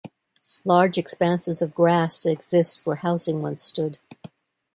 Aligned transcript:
Large 0.65 0.97
expanses 0.97 1.61
of 1.61 1.75
grass 1.75 2.25
exist 2.25 2.87
where 2.87 2.95
housing 2.95 3.39
once 3.43 3.61
stood. 3.61 3.99